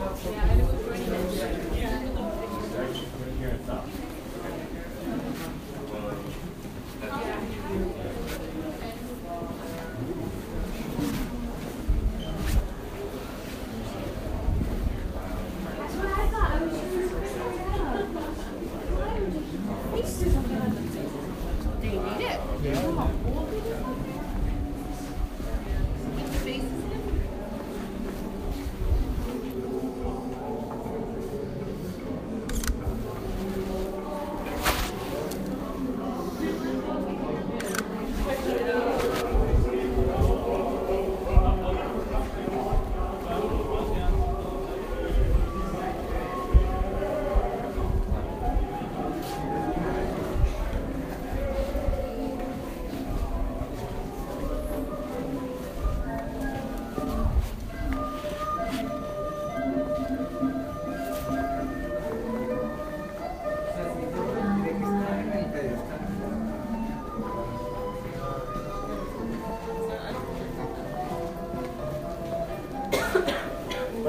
[0.00, 0.59] Yeah.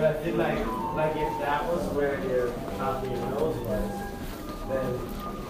[0.00, 0.66] But I feel like,
[0.96, 3.92] like if that was where your top of your nose was,
[4.70, 4.98] then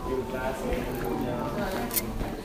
[0.08, 2.39] your glass would be down.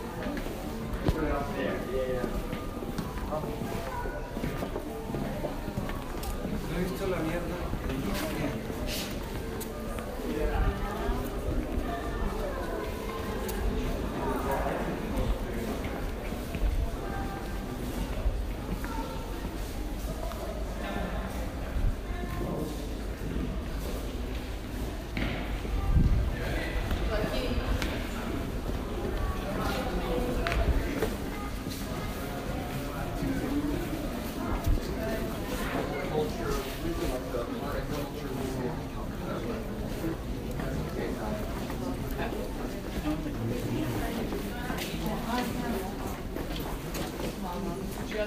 [48.15, 48.23] そ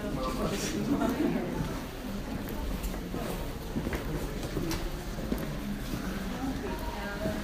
[0.47, 1.78] うですね。